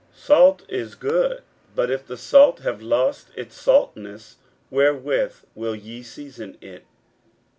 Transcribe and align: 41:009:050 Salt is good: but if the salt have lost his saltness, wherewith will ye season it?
41:009:050 0.15 0.21
Salt 0.25 0.63
is 0.67 0.95
good: 0.95 1.41
but 1.75 1.91
if 1.91 2.07
the 2.07 2.17
salt 2.17 2.61
have 2.61 2.81
lost 2.81 3.29
his 3.35 3.53
saltness, 3.53 4.37
wherewith 4.71 5.35
will 5.53 5.75
ye 5.75 6.01
season 6.01 6.57
it? 6.59 6.85